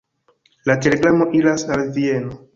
[0.69, 2.43] La telegramo iras al Vieno.